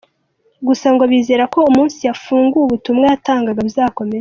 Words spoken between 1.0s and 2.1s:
bizera ko umunsi